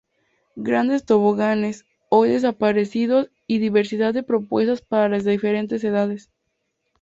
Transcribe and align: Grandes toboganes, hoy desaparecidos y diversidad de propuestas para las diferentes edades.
Grandes 0.55 1.05
toboganes, 1.05 1.85
hoy 2.09 2.29
desaparecidos 2.29 3.29
y 3.45 3.59
diversidad 3.59 4.15
de 4.15 4.23
propuestas 4.23 4.81
para 4.81 5.09
las 5.09 5.25
diferentes 5.25 5.83
edades. 5.83 6.31